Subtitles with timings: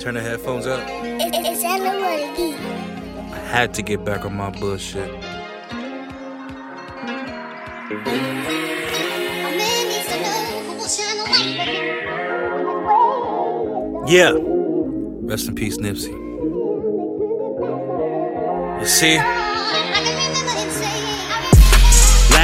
[0.00, 0.80] Turn the headphones up.
[0.88, 2.54] Is that not what it is?
[3.32, 5.10] I had to get back on my bullshit.
[14.08, 14.32] Yeah.
[14.36, 16.12] Rest in peace, Nipsey.
[18.80, 19.47] You see?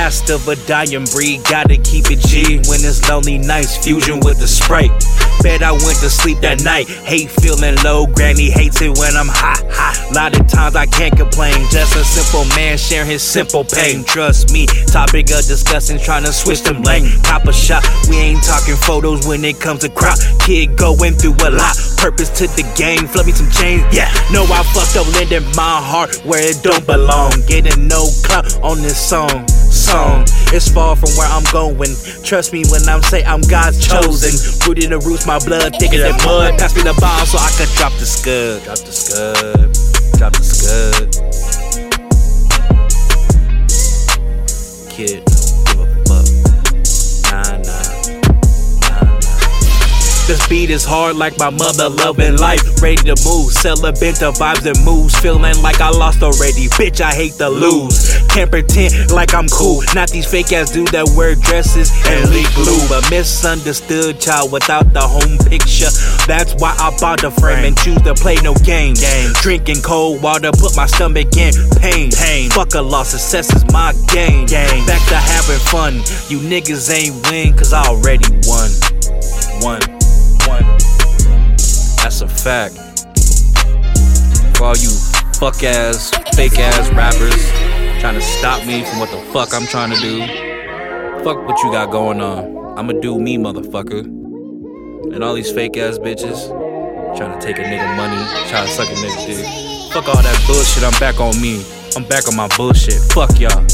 [0.05, 3.79] Last of a dying breed, gotta keep it G when it's lonely nights.
[3.79, 4.93] Fusion with the sprite.
[5.41, 6.93] Bet I went to sleep that night.
[7.09, 9.97] Hate feeling low, granny hates it when I'm hot, hot.
[10.13, 11.57] Lot of times I can't complain.
[11.73, 14.05] Just a simple man sharing his simple pain.
[14.05, 17.09] Trust me, topic of discussing, trying to switch them lane.
[17.25, 17.81] Cop a shot,
[18.11, 20.21] we ain't talking photos when it comes to crowd.
[20.45, 21.81] Kid going through a lot.
[21.97, 23.81] Purpose to the game, flood me some change.
[23.89, 27.33] Yeah, know I fucked up, lending my heart where it don't belong.
[27.49, 30.25] Getting no clout on this song song.
[30.55, 31.91] It's far from where I'm going.
[32.23, 34.31] Trust me when I'm say I'm God's chosen.
[34.67, 36.59] Rooted in the roots, my blood thicker than mud.
[36.59, 38.63] Pass me the bomb so I can drop the scud.
[38.63, 39.73] Drop the scud.
[40.19, 41.11] Drop the scud.
[44.89, 46.27] Kid, don't give a fuck.
[47.35, 47.83] Nah, nah.
[48.87, 49.35] Nah, nah.
[50.29, 52.63] This beat is hard like my mother loving life.
[52.81, 55.19] Ready to move, celebrate the vibes and moves.
[55.19, 56.69] Feeling like I lost already.
[56.79, 58.04] Bitch, I hate to lose.
[58.35, 59.85] Can't pretend like I'm cool.
[59.95, 62.83] Not these fake ass dudes that wear dresses and leak glue.
[62.91, 65.87] A misunderstood child without the home picture.
[66.27, 68.99] That's why I bought the frame and choose to play no games.
[69.41, 72.11] Drinking cold water, put my stomach in pain.
[72.11, 72.51] pain.
[72.51, 74.47] Fuck a loss, success is my game.
[74.47, 74.83] game.
[74.83, 75.95] Back to having fun.
[76.27, 78.67] You niggas ain't win, cause I already won.
[79.63, 79.83] One.
[80.51, 80.67] One.
[82.03, 82.75] That's a fact.
[84.59, 84.91] For all you
[85.39, 87.64] fuck ass, fake ass rappers
[88.05, 90.21] trying to stop me from what the fuck I'm trying to do.
[91.25, 92.79] Fuck what you got going on.
[92.79, 94.01] I'ma do me, motherfucker.
[95.15, 96.49] And all these fake ass bitches
[97.17, 99.91] trying to take a nigga money, trying to suck a nigga dick.
[99.91, 101.65] Fuck all that bullshit, I'm back on me.
[101.97, 103.01] I'm back on my bullshit.
[103.15, 103.67] Fuck y'all.